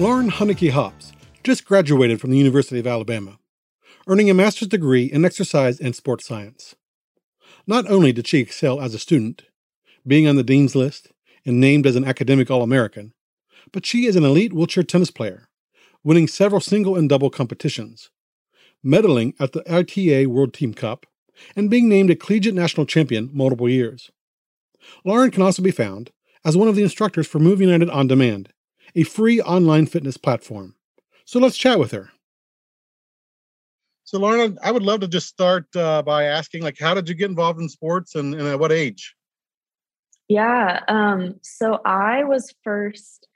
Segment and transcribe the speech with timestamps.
[0.00, 1.12] Lauren Hunnicky Hopps
[1.42, 3.40] just graduated from the University of Alabama,
[4.06, 6.76] earning a master's degree in exercise and sports science.
[7.66, 9.46] Not only did she excel as a student,
[10.06, 11.08] being on the Dean's List
[11.44, 13.12] and named as an academic All American,
[13.72, 15.48] but she is an elite wheelchair tennis player,
[16.04, 18.10] winning several single and double competitions,
[18.86, 21.06] medaling at the ITA World Team Cup,
[21.56, 24.12] and being named a collegiate national champion multiple years.
[25.04, 26.12] Lauren can also be found
[26.44, 28.52] as one of the instructors for Move United On Demand,
[28.94, 30.74] a free online fitness platform.
[31.24, 32.10] So let's chat with her.
[34.04, 37.14] So, Lauren, I would love to just start uh, by asking, like, how did you
[37.14, 39.14] get involved in sports and, and at what age?
[40.28, 40.80] Yeah.
[40.88, 43.28] Um, so I was first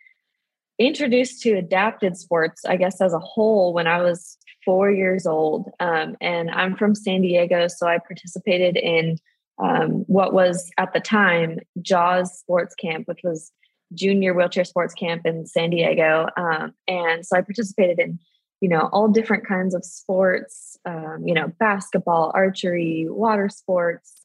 [0.78, 5.70] introduced to adapted sports, I guess, as a whole when I was four years old.
[5.80, 7.68] Um, and I'm from San Diego.
[7.68, 9.18] So I participated in
[9.62, 13.52] um, what was at the time JAWS Sports Camp, which was
[13.94, 16.26] junior wheelchair sports camp in San Diego.
[16.36, 18.18] Um, and so I participated in,
[18.60, 24.22] you know, all different kinds of sports, um, you know, basketball, archery, water sports,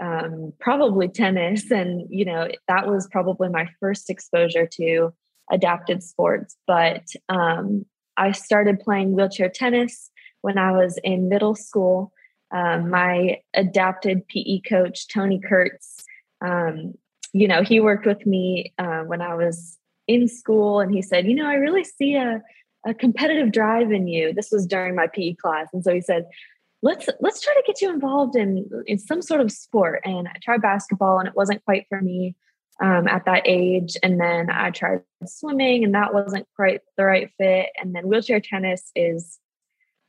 [0.00, 1.70] um, probably tennis.
[1.70, 5.12] And, you know, that was probably my first exposure to
[5.50, 6.56] adapted sports.
[6.66, 7.84] But um,
[8.16, 12.12] I started playing wheelchair tennis when I was in middle school.
[12.54, 16.04] Um, my adapted PE coach, Tony Kurtz,
[16.44, 16.94] um,
[17.34, 21.26] you know, he worked with me uh, when I was in school, and he said,
[21.26, 22.40] you know, I really see a,
[22.86, 24.32] a competitive drive in you.
[24.32, 26.26] This was during my PE class, and so he said,
[26.80, 30.00] let's let's try to get you involved in in some sort of sport.
[30.04, 32.36] And I tried basketball, and it wasn't quite for me
[32.80, 33.96] um, at that age.
[34.04, 37.70] And then I tried swimming, and that wasn't quite the right fit.
[37.82, 39.40] And then wheelchair tennis is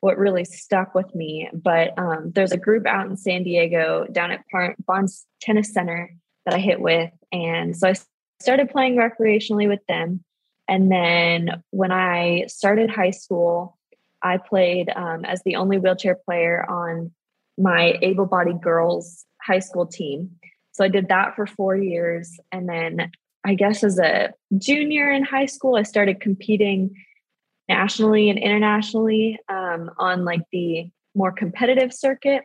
[0.02, 1.50] what really stuck with me.
[1.52, 4.42] But um, there's a group out in San Diego down at
[4.86, 6.12] Barnes Tennis Center
[6.46, 7.12] that I hit with.
[7.32, 7.96] And so I
[8.40, 10.24] started playing recreationally with them.
[10.68, 13.78] And then when I started high school,
[14.22, 17.12] I played um, as the only wheelchair player on
[17.58, 20.32] my able bodied girls high school team.
[20.72, 22.38] So I did that for four years.
[22.52, 23.12] And then
[23.46, 26.96] I guess as a junior in high school, I started competing
[27.70, 32.44] nationally and internationally um, on like the more competitive circuit.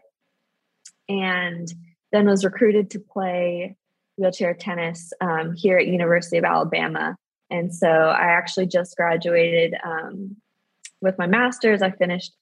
[1.09, 1.73] And
[2.13, 3.77] then was recruited to play
[4.21, 7.17] wheelchair tennis um, here at University of Alabama.
[7.51, 10.37] And so I actually just graduated um,
[11.01, 11.83] with my master's.
[11.83, 12.33] I finished,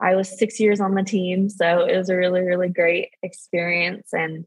[0.00, 1.50] I was six years on the team.
[1.50, 4.14] So it was a really, really great experience.
[4.14, 4.46] And,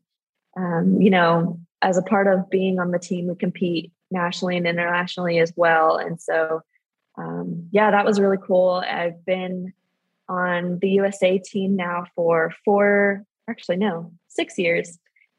[0.56, 4.66] um, you know, as a part of being on the team, we compete nationally and
[4.66, 5.98] internationally as well.
[5.98, 6.62] And so,
[7.18, 8.84] um, yeah, that was really cool.
[8.88, 9.74] I've been
[10.30, 14.98] on the USA team now for four, actually, no, six years.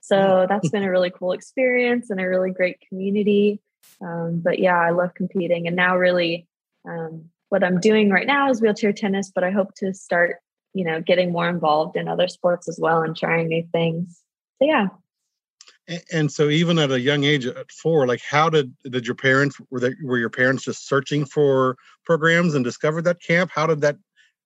[0.09, 3.61] So that's been a really cool experience and a really great community.
[4.01, 5.67] Um, but yeah, I love competing.
[5.67, 6.47] And now, really,
[6.89, 10.37] um, what I'm doing right now is wheelchair tennis, but I hope to start,
[10.75, 14.21] you know, getting more involved in other sports as well and trying new things.
[14.61, 14.89] So yeah.
[16.13, 19.57] And so, even at a young age, at four, like, how did did your parents
[19.71, 23.51] were they were your parents just searching for programs and discovered that camp?
[23.55, 23.97] How did that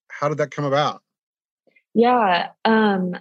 [0.09, 1.03] how did that come about?
[1.95, 3.17] Yeah, um,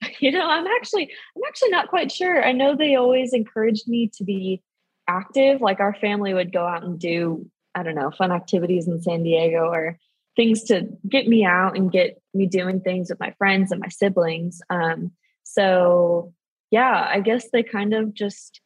[0.20, 2.42] you know i'm actually i'm actually not quite sure.
[2.44, 4.62] I know they always encouraged me to be
[5.08, 9.00] active like our family would go out and do i don't know fun activities in
[9.00, 9.98] san diego or
[10.34, 13.88] things to get me out and get me doing things with my friends and my
[13.88, 15.12] siblings um,
[15.44, 16.34] so
[16.70, 18.60] yeah i guess they kind of just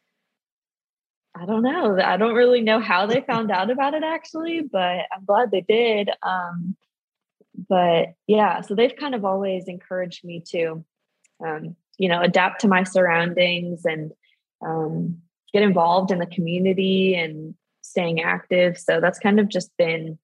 [1.35, 5.05] i don't know i don't really know how they found out about it actually but
[5.13, 6.75] i'm glad they did um,
[7.69, 10.83] but yeah so they've kind of always encouraged me to
[11.45, 14.11] um, you know, adapt to my surroundings and
[14.65, 15.21] um,
[15.53, 18.77] get involved in the community and staying active.
[18.77, 20.17] So that's kind of just been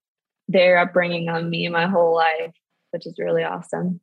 [0.48, 2.54] their upbringing on me my whole life,
[2.90, 4.00] which is really awesome.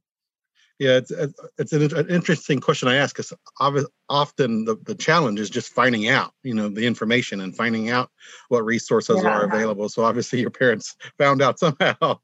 [0.77, 1.11] Yeah, it's
[1.57, 3.33] it's an, interesting question I ask because
[4.09, 8.11] often the, the challenge is just finding out, you know, the information and finding out
[8.49, 9.29] what resources yeah.
[9.29, 9.87] are available.
[9.87, 12.19] So obviously your parents found out somehow,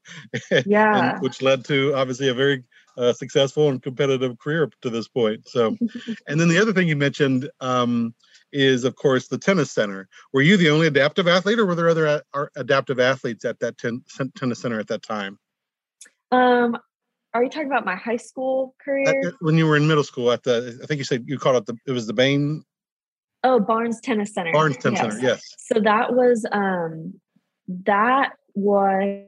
[0.66, 2.62] yeah, and, which led to obviously a very
[2.96, 5.48] uh, successful and competitive career to this point.
[5.48, 5.76] So,
[6.26, 8.14] and then the other thing you mentioned um,
[8.52, 10.08] is, of course, the tennis center.
[10.32, 13.78] Were you the only adaptive athlete, or were there other a- adaptive athletes at that
[13.78, 14.04] ten-
[14.36, 15.38] tennis center at that time?
[16.30, 16.76] Um,
[17.34, 19.28] are you talking about my high school career?
[19.28, 21.56] At, when you were in middle school, at the I think you said you called
[21.56, 22.64] it the it was the Bain.
[23.44, 24.52] Oh, Barnes Tennis Center.
[24.52, 25.12] Barnes Tennis yes.
[25.12, 25.26] Center.
[25.26, 25.42] Yes.
[25.58, 27.14] So that was um,
[27.84, 29.26] that was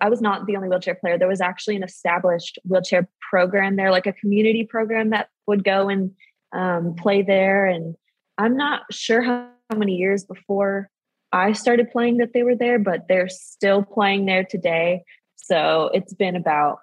[0.00, 1.18] I was not the only wheelchair player.
[1.18, 5.88] There was actually an established wheelchair program there, like a community program that would go
[5.88, 6.12] and
[6.52, 7.66] um, play there.
[7.66, 7.94] And
[8.38, 10.88] I'm not sure how, how many years before
[11.32, 15.04] I started playing that they were there, but they're still playing there today.
[15.36, 16.78] So it's been about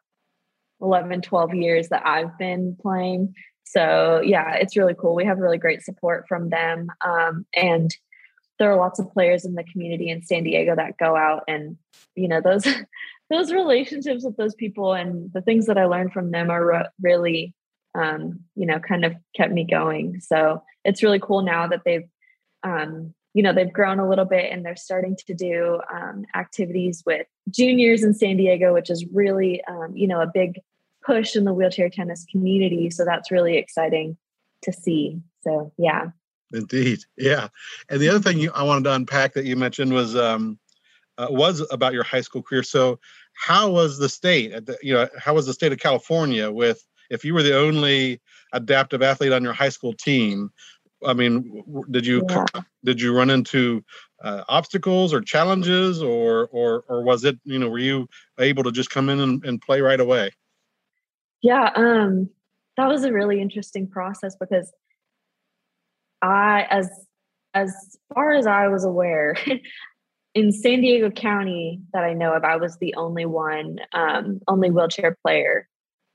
[0.81, 3.33] 11, 12 years that I've been playing.
[3.65, 5.15] So yeah, it's really cool.
[5.15, 6.87] We have really great support from them.
[7.05, 7.91] Um, and
[8.59, 11.77] there are lots of players in the community in San Diego that go out and
[12.15, 12.67] you know those
[13.29, 16.89] those relationships with those people and the things that I learned from them are re-
[17.01, 17.53] really
[17.95, 20.19] um, you know kind of kept me going.
[20.21, 22.07] So it's really cool now that they've
[22.63, 27.03] um, you know they've grown a little bit and they're starting to do um, activities
[27.05, 30.59] with juniors in San Diego, which is really um, you know a big
[31.05, 32.89] push in the wheelchair tennis community.
[32.89, 34.17] So that's really exciting
[34.63, 35.21] to see.
[35.41, 36.09] So yeah.
[36.53, 37.49] Indeed, yeah.
[37.89, 40.57] And the other thing you, I wanted to unpack that you mentioned was um,
[41.17, 42.63] uh, was about your high school career.
[42.63, 42.99] So,
[43.33, 44.53] how was the state?
[44.53, 47.57] At the, you know, how was the state of California with if you were the
[47.57, 48.21] only
[48.53, 50.51] adaptive athlete on your high school team?
[51.05, 52.45] I mean, did you yeah.
[52.83, 53.83] did you run into
[54.23, 58.07] uh, obstacles or challenges, or or or was it you know were you
[58.39, 60.31] able to just come in and, and play right away?
[61.41, 62.29] Yeah, um,
[62.77, 64.71] that was a really interesting process because
[66.21, 66.89] I as
[67.53, 69.35] as far as I was aware,
[70.35, 74.69] in San Diego County that I know of, I was the only one, um, only
[74.69, 75.67] wheelchair player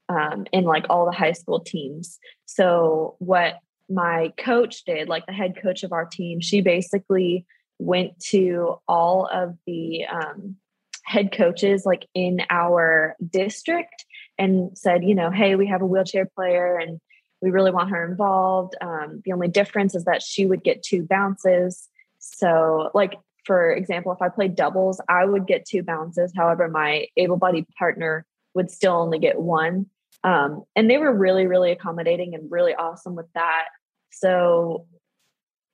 [0.09, 2.19] um, in like all the high school teams.
[2.47, 3.59] So what
[3.89, 7.47] my coach did, like the head coach of our team, she basically
[7.79, 10.57] went to all of the um,
[11.05, 14.05] head coaches like in our district
[14.39, 17.01] and said, you know, hey, we have a wheelchair player and
[17.43, 18.77] we really want her involved.
[18.81, 21.89] Um, the only difference is that she would get two bounces.
[22.21, 26.33] So, like, for example, if I played doubles, I would get two bounces.
[26.35, 28.25] However, my able bodied partner
[28.55, 29.87] would still only get one.
[30.23, 33.65] Um, and they were really, really accommodating and really awesome with that.
[34.12, 34.87] So,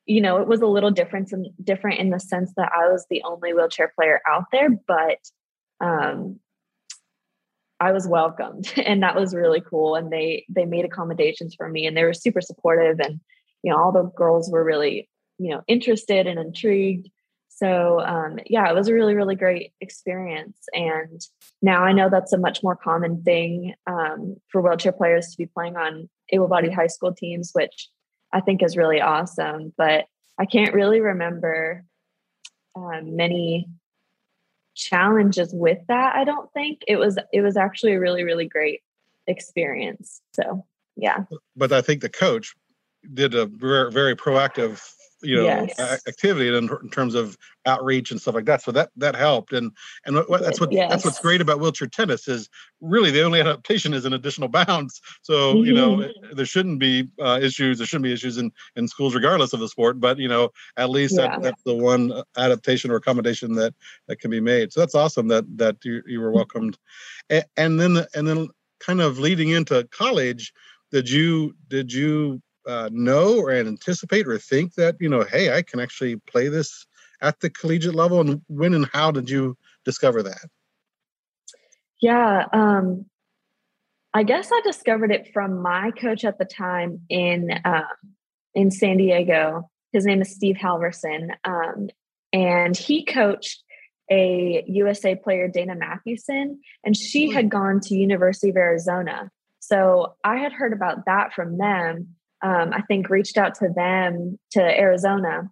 [0.06, 3.04] you know, it was a little different in, different in the sense that I was
[3.10, 5.18] the only wheelchair player out there, but
[5.80, 6.40] um,
[7.80, 9.94] I was welcomed and that was really cool.
[9.94, 13.20] And they they made accommodations for me and they were super supportive and
[13.62, 15.08] you know all the girls were really
[15.38, 17.08] you know interested and intrigued.
[17.48, 20.58] So um, yeah, it was a really really great experience.
[20.72, 21.20] And
[21.60, 25.46] now I know that's a much more common thing um, for wheelchair players to be
[25.46, 27.88] playing on able-bodied high school teams, which
[28.32, 29.72] I think is really awesome.
[29.76, 30.04] But
[30.38, 31.84] I can't really remember
[32.76, 33.66] um, many
[34.78, 36.82] challenges with that i don't think.
[36.86, 38.80] It was it was actually a really really great
[39.26, 40.64] experience so
[40.96, 41.24] yeah.
[41.56, 42.54] But i think the coach
[43.12, 44.80] did a very, very proactive
[45.22, 46.06] you know yes.
[46.06, 47.36] activity in, in, terms of
[47.66, 49.72] outreach and stuff like that so that that helped and
[50.04, 50.90] and what, that's what yes.
[50.90, 52.48] that's what's great about wheelchair tennis is
[52.80, 55.66] really the only adaptation is an additional bounce so mm-hmm.
[55.66, 56.36] you know mm-hmm.
[56.36, 59.68] there shouldn't be uh, issues there shouldn't be issues in in schools regardless of the
[59.68, 61.28] sport but you know at least yeah.
[61.28, 63.74] that, that's the one adaptation or accommodation that
[64.06, 66.78] that can be made so that's awesome that that you, you were welcomed
[67.30, 68.48] and, and then and then
[68.80, 70.52] kind of leading into college
[70.92, 75.62] did you did you uh, know or anticipate or think that you know hey i
[75.62, 76.86] can actually play this
[77.22, 80.46] at the collegiate level and when and how did you discover that?
[82.00, 83.06] Yeah um,
[84.12, 87.84] i guess i discovered it from my coach at the time in um,
[88.54, 89.70] in san diego.
[89.92, 91.88] His name is steve halverson um,
[92.34, 93.64] and he coached
[94.10, 99.30] a usa player dana mathewson and she had gone to university of arizona.
[99.58, 104.38] So i had heard about that from them um, I think reached out to them
[104.52, 105.50] to Arizona,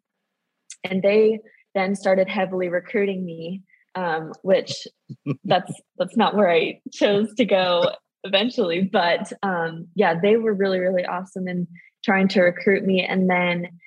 [0.84, 1.40] and they
[1.74, 3.62] then started heavily recruiting me,
[3.94, 4.86] um, which
[5.44, 7.90] that's that's not where I chose to go
[8.24, 8.82] eventually.
[8.82, 11.66] But um, yeah, they were really really awesome in
[12.04, 13.78] trying to recruit me, and then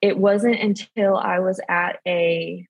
[0.00, 2.66] it wasn't until I was at a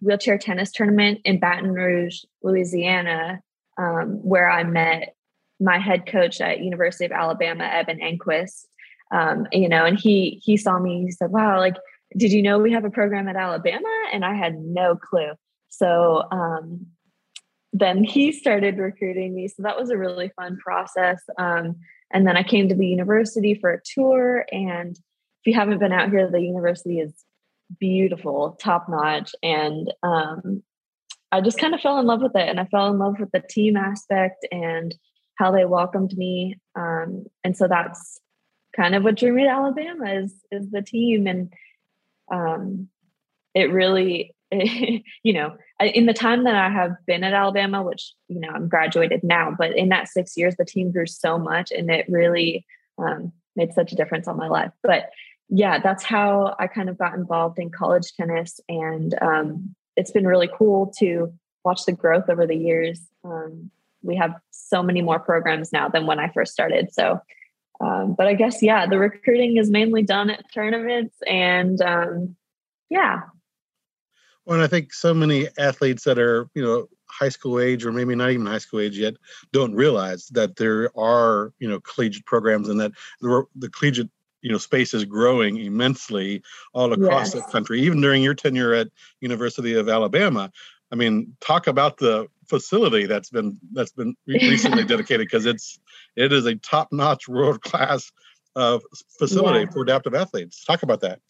[0.00, 3.40] wheelchair tennis tournament in Baton Rouge, Louisiana,
[3.78, 5.14] um, where I met
[5.60, 8.66] my head coach at University of Alabama, Evan Enquist,
[9.14, 11.04] um, you know, and he he saw me.
[11.04, 11.76] He said, "Wow, like,
[12.16, 15.32] did you know we have a program at Alabama?" And I had no clue.
[15.68, 16.86] So um,
[17.72, 19.48] then he started recruiting me.
[19.48, 21.22] So that was a really fun process.
[21.38, 21.76] Um,
[22.12, 25.92] and then I came to the university for a tour, and if you haven't been
[25.92, 27.12] out here, the university is
[27.78, 29.34] beautiful, top notch.
[29.42, 30.62] And um,
[31.30, 32.48] I just kind of fell in love with it.
[32.48, 34.94] And I fell in love with the team aspect and
[35.36, 36.56] how they welcomed me.
[36.76, 38.20] Um, and so that's
[38.76, 41.26] kind of what drew me to Alabama is is the team.
[41.26, 41.52] And
[42.30, 42.88] um,
[43.54, 48.40] it really, you know, in the time that I have been at Alabama, which you
[48.40, 51.90] know I'm graduated now, but in that six years, the team grew so much, and
[51.90, 52.66] it really
[52.98, 54.72] um, made such a difference on my life.
[54.82, 55.10] But
[55.48, 60.26] yeah, that's how I kind of got involved in college tennis, and um, it's been
[60.26, 61.32] really cool to
[61.64, 63.00] watch the growth over the years.
[63.24, 63.70] Um,
[64.02, 66.92] we have so many more programs now than when I first started.
[66.92, 67.20] So,
[67.80, 72.36] um, but I guess yeah, the recruiting is mainly done at tournaments, and um,
[72.88, 73.20] yeah.
[74.44, 77.92] Well, and I think so many athletes that are you know high school age or
[77.92, 79.14] maybe not even high school age yet
[79.52, 84.10] don't realize that there are you know collegiate programs and that the, the collegiate
[84.42, 87.44] you know space is growing immensely all across yes.
[87.44, 88.88] the country even during your tenure at
[89.20, 90.50] university of alabama
[90.90, 95.78] i mean talk about the facility that's been that's been recently dedicated because it's
[96.16, 98.10] it is a top-notch world-class
[98.56, 98.78] uh,
[99.18, 99.70] facility yeah.
[99.70, 101.20] for adaptive athletes talk about that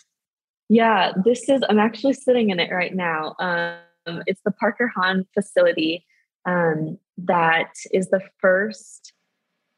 [0.69, 5.25] yeah this is i'm actually sitting in it right now um, it's the parker haun
[5.35, 6.05] facility
[6.47, 9.13] um, that is the first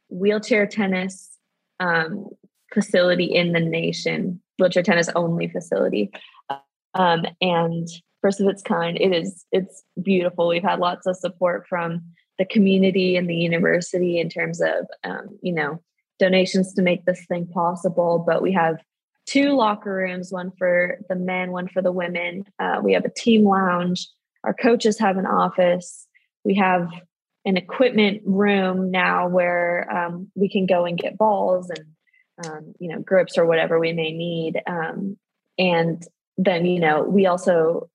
[0.09, 1.37] wheelchair tennis
[1.81, 2.29] um,
[2.73, 6.11] facility in the nation, wheelchair tennis only facility.
[6.95, 7.89] Um, and
[8.23, 10.49] first of its kind, it is it's beautiful.
[10.49, 12.03] We've had lots of support from
[12.39, 15.81] the community and the university in terms of um, you know
[16.19, 18.23] donations to make this thing possible.
[18.27, 18.77] But we have
[19.27, 22.45] two locker rooms, one for the men, one for the women.
[22.59, 24.09] Uh, we have a team lounge.
[24.45, 26.07] Our coaches have an office.
[26.45, 26.89] We have
[27.47, 31.87] an equipment room now where um, we can go and get balls and
[32.45, 35.17] um, you know grips or whatever we may need um,
[35.59, 36.05] and
[36.37, 37.89] then you know we also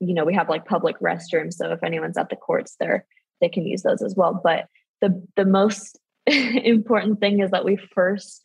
[0.00, 3.06] you know we have like public restrooms so if anyone's at the courts there
[3.40, 4.66] they can use those as well but
[5.00, 8.44] the the most important thing is that we first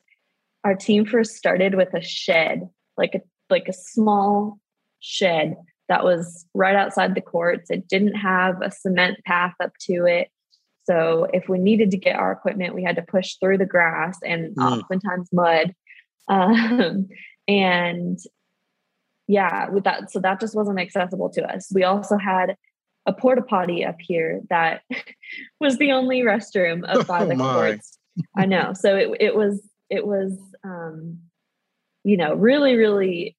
[0.63, 4.57] our team first started with a shed like a like a small
[4.99, 5.55] shed
[5.87, 10.29] that was right outside the courts it didn't have a cement path up to it
[10.85, 14.17] so if we needed to get our equipment, we had to push through the grass
[14.23, 14.79] and mm.
[14.79, 15.73] oftentimes mud.
[16.27, 17.07] Um,
[17.47, 18.17] and
[19.27, 21.69] yeah, with that, so that just wasn't accessible to us.
[21.71, 22.55] We also had
[23.05, 24.81] a porta potty up here that
[25.59, 27.97] was the only restroom up by oh the courts.
[28.35, 28.74] I know.
[28.74, 31.19] So it it was it was um,
[32.03, 33.38] you know really really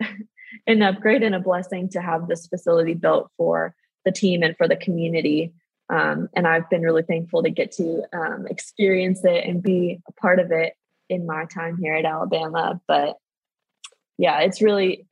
[0.66, 4.66] an upgrade and a blessing to have this facility built for the team and for
[4.66, 5.52] the community
[5.92, 10.12] um, and I've been really thankful to get to um, experience it and be a
[10.12, 10.72] part of it
[11.10, 12.80] in my time here at Alabama.
[12.88, 13.16] But
[14.16, 15.06] yeah, it's really,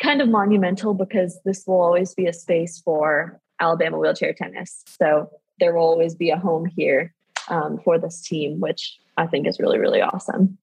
[0.00, 4.82] kind of monumental because this will always be a space for Alabama wheelchair tennis.
[4.86, 5.30] So
[5.60, 7.14] there will always be a home here
[7.48, 10.58] um, for this team, which I think is really, really awesome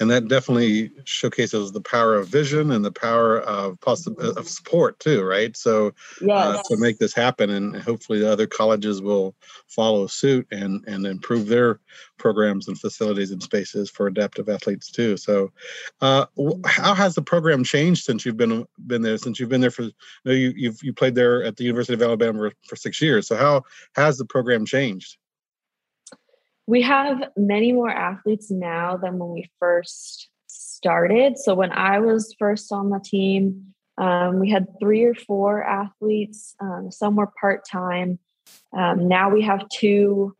[0.00, 4.98] and that definitely showcases the power of vision and the power of possi- of support
[4.98, 5.56] too right?
[5.56, 6.58] So yes.
[6.58, 9.34] uh, to make this happen and hopefully the other colleges will
[9.68, 11.80] follow suit and and improve their
[12.18, 15.16] programs and facilities and spaces for adaptive athletes too.
[15.16, 15.50] So
[16.00, 16.26] uh,
[16.64, 19.82] how has the program changed since you've been been there since you've been there for
[19.82, 19.92] you
[20.24, 23.26] know, you you've you played there at the university of alabama for six years.
[23.26, 23.62] So how
[23.94, 25.16] has the program changed
[26.66, 31.38] we have many more athletes now than when we first started.
[31.38, 36.54] So when I was first on the team, um, we had three or four athletes.
[36.60, 38.18] Um, some were part time.
[38.76, 40.34] Um, now we have two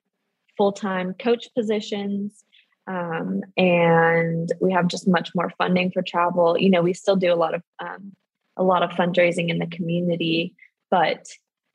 [0.57, 2.45] full time coach positions.
[2.87, 6.59] Um, and we have just much more funding for travel.
[6.59, 8.13] You know, we still do a lot of um,
[8.57, 10.55] a lot of fundraising in the community,
[10.91, 11.27] but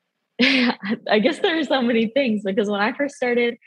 [0.40, 3.58] I guess there are so many things because when I first started,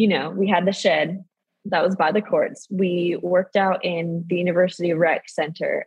[0.00, 1.22] you know, we had the shed
[1.66, 2.66] that was by the courts.
[2.70, 5.84] We worked out in the University Rec Center,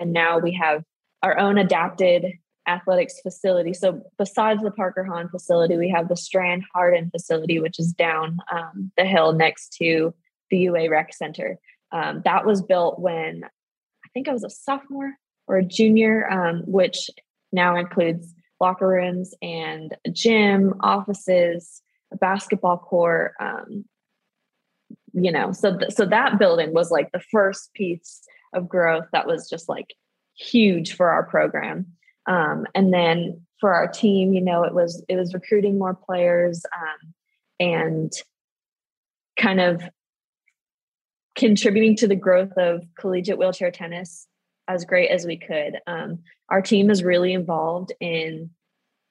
[0.00, 0.82] and now we have
[1.22, 2.24] our own adapted
[2.66, 3.72] athletics facility.
[3.72, 8.38] So, besides the Parker Haun facility, we have the Stran Hardin facility, which is down
[8.50, 10.12] um, the hill next to
[10.50, 11.56] the UA Rec Center.
[11.92, 15.12] Um, that was built when I think I was a sophomore
[15.46, 17.10] or a junior, um, which
[17.52, 21.80] now includes locker rooms and gym, offices,
[22.12, 23.32] a basketball court.
[23.40, 23.84] Um,
[25.12, 28.22] you know, so th- so that building was like the first piece
[28.54, 29.94] of growth that was just like
[30.36, 31.86] huge for our program.
[32.26, 36.64] Um, and then for our team, you know, it was it was recruiting more players
[36.74, 37.14] um,
[37.60, 38.12] and
[39.38, 39.82] kind of
[41.36, 44.26] contributing to the growth of collegiate wheelchair tennis
[44.68, 45.78] as great as we could.
[45.86, 48.50] Um, our team is really involved in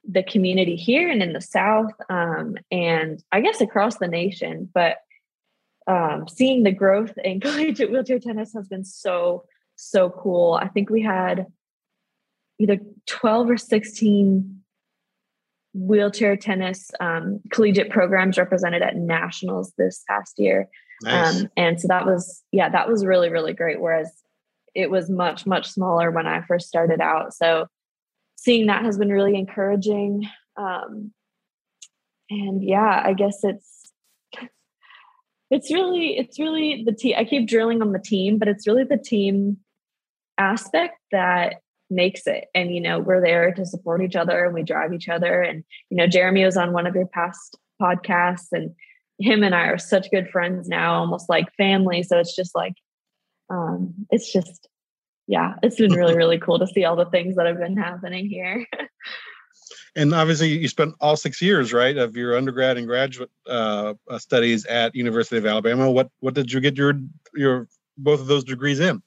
[0.08, 4.70] the community here and in the South, um, and I guess across the nation.
[4.74, 4.98] But
[5.88, 10.60] um, seeing the growth in collegiate wheelchair tennis has been so so cool.
[10.62, 11.48] I think we had
[12.60, 14.62] either twelve or sixteen
[15.74, 20.70] wheelchair tennis um, collegiate programs represented at nationals this past year.
[21.03, 21.41] Nice.
[21.41, 23.79] Um, and so that was, yeah, that was really, really great.
[23.79, 24.12] Whereas
[24.75, 27.34] it was much, much smaller when I first started out.
[27.34, 27.67] So
[28.41, 30.27] seeing that has been really encouraging.
[30.57, 31.13] Um,
[32.29, 33.91] and yeah, I guess it's
[35.51, 37.15] it's really it's really the team.
[37.17, 39.57] I keep drilling on the team, but it's really the team
[40.38, 41.57] aspect that
[41.89, 42.45] makes it.
[42.55, 45.41] And you know, we're there to support each other and we drive each other.
[45.41, 48.71] And you know, Jeremy was on one of your past podcasts, and
[49.19, 52.01] him and I are such good friends now, almost like family.
[52.01, 52.74] So it's just like
[53.51, 54.67] um, it's just
[55.27, 58.27] yeah, it's been really, really cool to see all the things that have been happening
[58.27, 58.65] here.
[59.95, 64.17] and obviously, you spent all six years, right, of your undergrad and graduate uh, uh,
[64.19, 65.89] studies at University of Alabama.
[65.91, 66.99] What what did you get your
[67.33, 69.01] your both of those degrees in?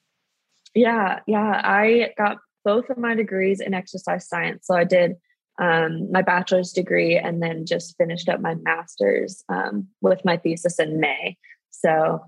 [0.74, 4.66] Yeah, yeah, I got both of my degrees in exercise science.
[4.66, 5.16] So I did
[5.60, 10.78] um, my bachelor's degree and then just finished up my master's um, with my thesis
[10.78, 11.36] in May.
[11.70, 12.24] So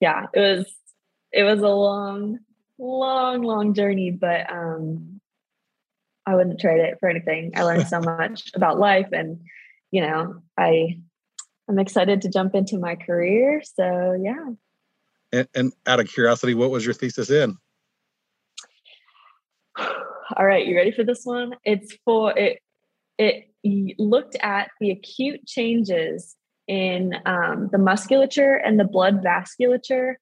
[0.00, 0.66] yeah, it was
[1.32, 2.38] it was a long
[2.78, 5.20] long, long journey, but um,
[6.26, 7.52] I wouldn't trade it for anything.
[7.56, 9.40] I learned so much about life, and
[9.90, 10.98] you know, I
[11.68, 13.62] I'm excited to jump into my career.
[13.64, 14.50] So yeah.
[15.30, 17.56] And, and out of curiosity, what was your thesis in?
[19.78, 21.54] All right, you ready for this one?
[21.64, 22.60] It's for it.
[23.18, 23.44] It
[23.98, 26.36] looked at the acute changes
[26.68, 30.14] in um, the musculature and the blood vasculature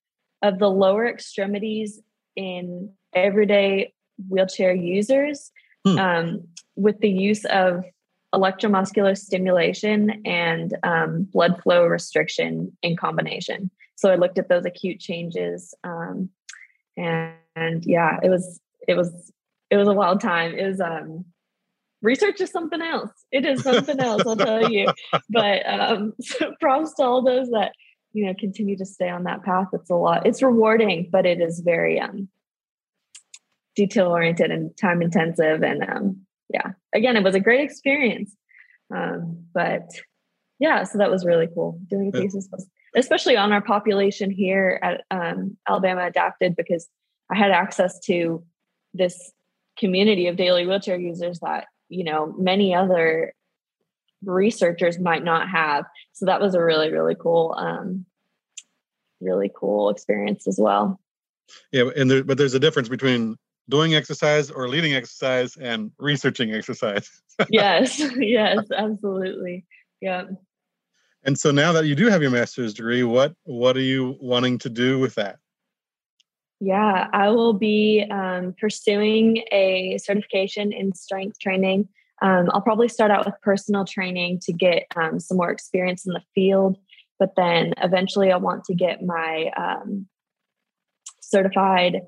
[0.42, 2.00] of the lower extremities
[2.36, 3.92] in everyday
[4.28, 5.50] wheelchair users
[5.86, 5.98] hmm.
[5.98, 7.84] um, with the use of
[8.34, 13.70] electromuscular stimulation and um, blood flow restriction in combination.
[13.96, 16.28] So I looked at those acute changes, um,
[16.98, 19.32] and, and, yeah, it was it was
[19.70, 20.54] it was a wild time.
[20.54, 21.24] It was um,
[22.02, 23.10] research is something else.
[23.32, 24.86] It is something else, I'll tell you.
[25.30, 27.72] But um, so props to all those that
[28.16, 31.38] you know continue to stay on that path it's a lot it's rewarding but it
[31.38, 32.28] is very um
[33.74, 36.16] detail oriented and time intensive and um
[36.48, 38.34] yeah again it was a great experience
[38.94, 39.90] um but
[40.58, 42.48] yeah so that was really cool doing a thesis
[42.94, 46.88] especially on our population here at um, alabama adapted because
[47.30, 48.42] i had access to
[48.94, 49.30] this
[49.78, 53.34] community of daily wheelchair users that you know many other
[54.26, 55.84] researchers might not have.
[56.12, 58.04] So that was a really, really cool, um,
[59.20, 61.00] really cool experience as well.
[61.72, 63.36] Yeah, and there, but there's a difference between
[63.68, 67.10] doing exercise or leading exercise and researching exercise.
[67.50, 69.64] yes, yes, absolutely.
[70.00, 70.24] Yeah.
[71.24, 74.58] And so now that you do have your master's degree, what what are you wanting
[74.58, 75.38] to do with that?
[76.60, 81.88] Yeah, I will be um, pursuing a certification in strength training
[82.22, 86.12] um, I'll probably start out with personal training to get um, some more experience in
[86.12, 86.78] the field,
[87.18, 90.06] but then eventually I want to get my um,
[91.20, 92.00] certified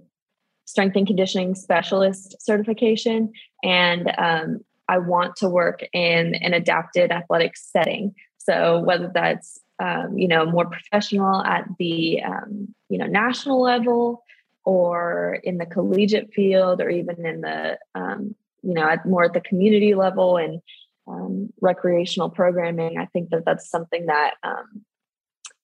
[0.64, 3.32] strength and conditioning specialist certification.
[3.62, 8.14] And um, I want to work in an adapted athletic setting.
[8.38, 14.24] So whether that's um, you know more professional at the um, you know national level
[14.64, 19.34] or in the collegiate field or even in the um, you know at more at
[19.34, 20.60] the community level and
[21.06, 22.98] um, recreational programming.
[22.98, 24.84] I think that that's something that um,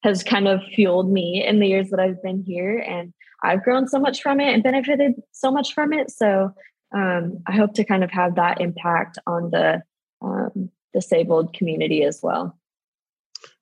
[0.04, 3.88] has kind of fueled me in the years that i've been here and i've grown
[3.88, 6.10] so much from it and benefited so much from it.
[6.10, 6.52] So
[6.94, 9.82] um, i hope to kind of have that impact on the
[10.22, 12.56] um, disabled community as well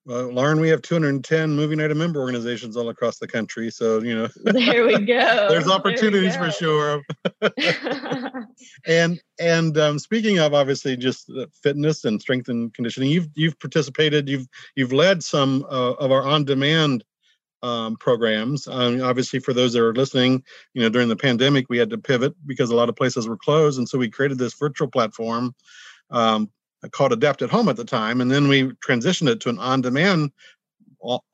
[0.05, 3.71] well, Lauren, we have 210 Move United member organizations all across the country.
[3.71, 5.47] So, you know, there we go.
[5.49, 7.03] there's opportunities there for sure.
[8.87, 11.31] and and um, speaking of obviously just
[11.63, 16.25] fitness and strength and conditioning, you've you've participated, you've you've led some uh, of our
[16.25, 17.05] on-demand
[17.63, 18.67] um, programs.
[18.67, 20.43] Um, obviously, for those that are listening,
[20.75, 23.37] you know, during the pandemic, we had to pivot because a lot of places were
[23.37, 25.55] closed, and so we created this virtual platform
[26.11, 26.51] um,
[26.91, 30.33] called Adapt at Home at the time, and then we transitioned it to an on-demand,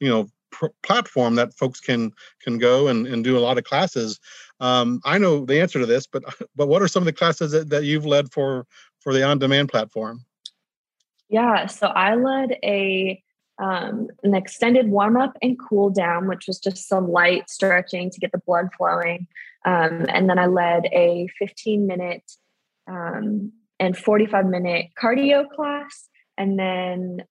[0.01, 3.65] you know, pr- platform that folks can can go and, and do a lot of
[3.65, 4.21] classes.
[4.61, 6.23] Um, I know the answer to this, but
[6.57, 8.67] but what are some of the classes that, that you've led for
[9.01, 10.25] for the on-demand platform?
[11.29, 13.23] Yeah, so I led a
[13.59, 18.21] um, an extended warm up and cool down, which was just some light stretching to
[18.21, 19.27] get the blood flowing.
[19.65, 22.23] Um, and then I led a 15 minute
[22.89, 27.23] um, and 45 minute cardio class, and then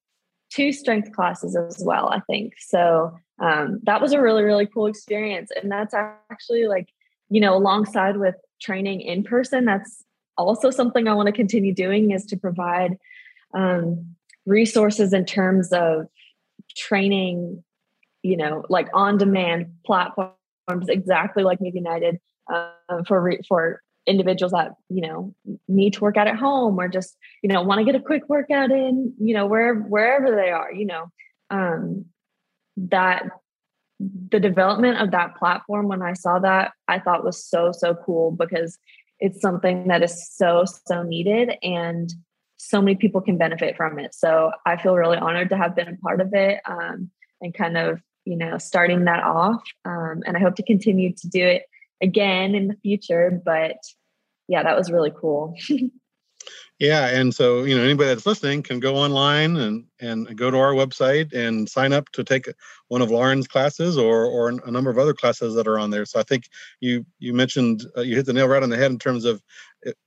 [0.49, 2.53] two strength classes as well, I think.
[2.60, 5.51] So um, that was a really, really cool experience.
[5.62, 6.89] And that's actually like,
[7.29, 10.03] you know, alongside with training in person, that's
[10.38, 12.97] also something I want to continue doing is to provide
[13.53, 16.07] um, resources in terms of
[16.75, 17.63] training,
[18.23, 20.33] you know, like on demand platforms,
[20.88, 22.19] exactly like Move United
[22.51, 22.71] uh,
[23.07, 25.36] for, for individuals that you know
[25.67, 28.28] need to work out at home or just you know want to get a quick
[28.30, 31.12] workout in you know wherever wherever they are you know
[31.50, 32.06] um
[32.78, 33.24] that
[34.00, 38.32] the development of that platform when i saw that i thought was so so cool
[38.32, 38.80] because
[39.20, 42.13] it's something that is so so needed and
[42.60, 44.15] so many people can benefit from it.
[44.15, 47.78] So i feel really honored to have been a part of it um, and kind
[47.78, 51.63] of you know starting that off um, and i hope to continue to do it
[52.02, 53.78] again in the future but
[54.47, 55.55] yeah that was really cool
[56.79, 60.57] Yeah, and so you know anybody that's listening can go online and and go to
[60.57, 62.47] our website and sign up to take
[62.89, 66.05] one of Lauren's classes or or a number of other classes that are on there.
[66.05, 66.43] So I think
[66.79, 69.41] you you mentioned uh, you hit the nail right on the head in terms of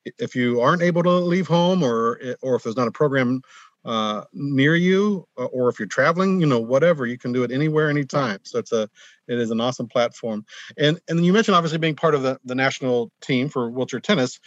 [0.05, 3.43] if you aren't able to leave home or or if there's not a program
[3.85, 7.51] uh, near you, uh, or if you're traveling, you know, whatever, you can do it
[7.51, 8.39] anywhere, anytime.
[8.45, 8.89] So it's a,
[9.27, 10.45] it is an awesome platform.
[10.77, 14.39] And and you mentioned obviously being part of the, the national team for wheelchair tennis.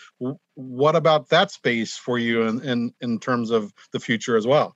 [0.56, 4.76] What about that space for you in, in in terms of the future as well?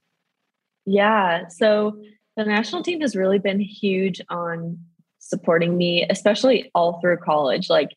[0.86, 1.48] Yeah.
[1.50, 2.02] So
[2.38, 4.80] the national team has really been huge on
[5.20, 7.70] supporting me, especially all through college.
[7.70, 7.90] Like,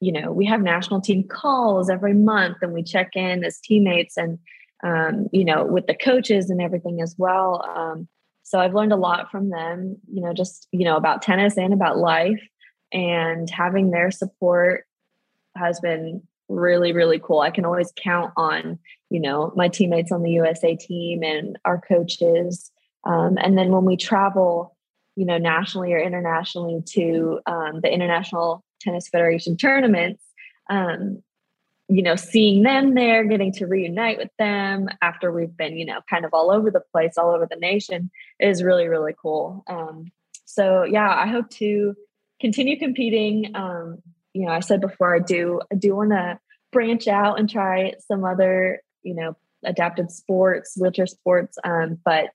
[0.00, 4.16] you know, we have national team calls every month and we check in as teammates
[4.16, 4.38] and
[4.82, 7.64] um, you know, with the coaches and everything as well.
[7.76, 8.08] Um,
[8.42, 11.72] so I've learned a lot from them, you know, just, you know, about tennis and
[11.72, 12.42] about life
[12.92, 14.86] and having their support
[15.56, 17.40] has been really, really cool.
[17.40, 21.80] I can always count on, you know, my teammates on the USA team and our
[21.80, 22.72] coaches.
[23.06, 24.76] Um, and then when we travel,
[25.14, 30.24] you know, nationally or internationally to um, the International Tennis Federation tournaments,
[30.68, 31.22] um,
[31.90, 36.00] you know, seeing them there, getting to reunite with them after we've been, you know,
[36.08, 39.64] kind of all over the place, all over the nation is really, really cool.
[39.66, 40.12] Um,
[40.44, 41.94] so yeah, I hope to
[42.40, 43.56] continue competing.
[43.56, 43.98] Um,
[44.32, 46.38] you know, I said before I do, I do want to
[46.70, 51.58] branch out and try some other, you know, adapted sports, wheelchair sports.
[51.64, 52.30] Um, but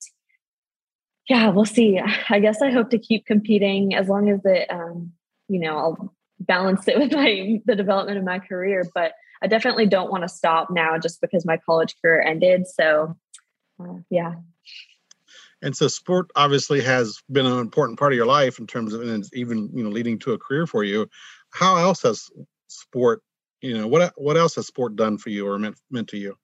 [1.30, 2.00] yeah, we'll see.
[2.30, 5.14] I guess I hope to keep competing as long as it, um,
[5.48, 8.84] you know, I'll balance it with my the development of my career.
[8.94, 12.68] But I definitely don't want to stop now just because my college career ended.
[12.68, 13.16] So,
[13.80, 14.36] uh, yeah.
[15.62, 19.02] And so, sport obviously has been an important part of your life in terms of,
[19.02, 21.10] and even you know, leading to a career for you.
[21.52, 22.30] How else has
[22.68, 23.22] sport,
[23.62, 26.38] you know, what what else has sport done for you or meant meant to you?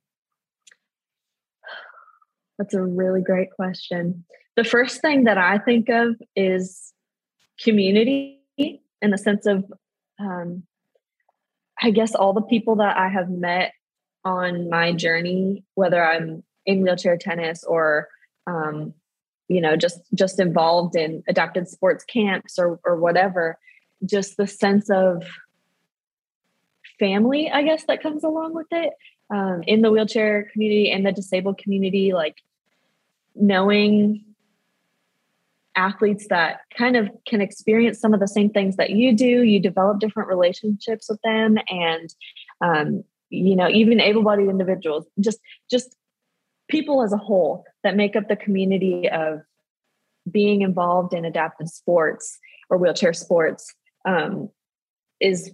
[2.57, 4.23] That's a really great question.
[4.55, 6.93] The first thing that I think of is
[7.59, 9.65] community in the sense of
[10.21, 10.63] um,
[11.81, 13.73] I guess all the people that I have met
[14.23, 18.07] on my journey, whether I'm in wheelchair tennis or
[18.45, 18.93] um,
[19.47, 23.57] you know just just involved in adapted sports camps or or whatever,
[24.05, 25.23] just the sense of
[26.99, 28.93] family, I guess that comes along with it
[29.31, 32.37] um, in the wheelchair community and the disabled community, like
[33.33, 34.23] knowing
[35.81, 39.43] athletes that kind of can experience some of the same things that you do.
[39.43, 42.13] You develop different relationships with them, and
[42.61, 45.39] um, you know, even able-bodied individuals, just
[45.69, 45.95] just
[46.69, 49.41] people as a whole that make up the community of
[50.29, 52.37] being involved in adaptive sports
[52.69, 53.73] or wheelchair sports
[54.05, 54.49] um,
[55.19, 55.51] is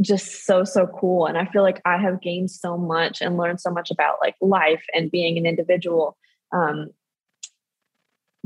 [0.00, 3.60] just so so cool and i feel like i have gained so much and learned
[3.60, 6.16] so much about like life and being an individual
[6.52, 6.90] um,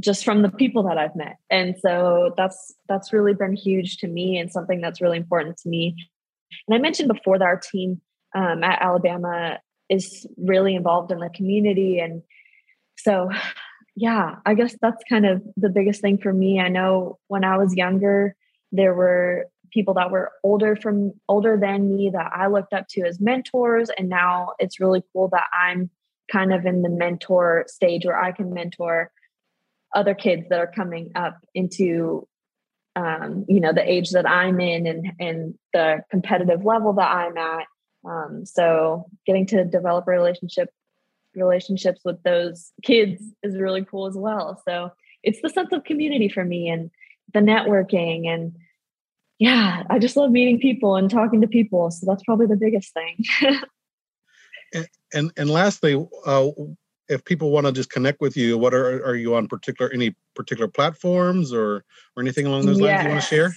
[0.01, 1.37] just from the people that I've met.
[1.51, 5.69] And so that's that's really been huge to me and something that's really important to
[5.69, 5.97] me.
[6.67, 8.01] And I mentioned before that our team
[8.35, 9.59] um, at Alabama
[9.89, 11.99] is really involved in the community.
[11.99, 12.23] And
[12.97, 13.31] so,
[13.97, 16.61] yeah, I guess that's kind of the biggest thing for me.
[16.61, 18.37] I know when I was younger,
[18.71, 23.03] there were people that were older from older than me that I looked up to
[23.03, 23.91] as mentors.
[23.99, 25.91] And now it's really cool that I'm
[26.31, 29.11] kind of in the mentor stage where I can mentor
[29.95, 32.27] other kids that are coming up into
[32.97, 37.37] um, you know the age that i'm in and and the competitive level that i'm
[37.37, 37.67] at
[38.05, 40.71] um, so getting to develop relationship
[41.35, 44.61] relationships with those kids is really cool as well.
[44.67, 46.91] So it's the sense of community for me and
[47.33, 48.55] the networking and
[49.39, 51.93] yeah, I just love meeting people and talking to people.
[51.93, 53.25] So that's probably the biggest thing.
[54.75, 55.95] and, and, and lastly,
[56.27, 56.49] uh,
[57.09, 60.15] if people want to just connect with you, what are are you on particular any
[60.35, 61.85] particular platforms or
[62.17, 63.53] or anything along those lines you want to share?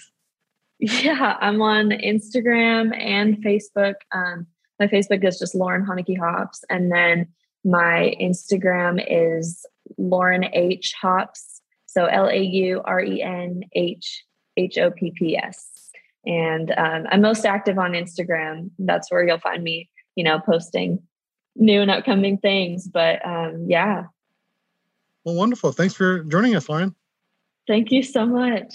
[0.80, 3.94] Yeah, I'm on Instagram and Facebook.
[4.14, 4.48] Um,
[4.80, 7.28] my Facebook is just Lauren Honeke Hopps, and then
[7.64, 9.64] my Instagram is
[9.98, 11.62] Lauren H Hopps.
[11.86, 14.26] So L A U R E N H
[14.58, 15.70] H O P P S.
[16.26, 18.70] And um, I'm most active on Instagram.
[18.80, 21.00] That's where you'll find me, you know, posting
[21.56, 22.88] new and upcoming things.
[22.88, 24.06] But um, yeah.
[25.24, 25.72] Well, wonderful.
[25.72, 26.96] Thanks for joining us, Lauren.
[27.68, 28.74] Thank you so much.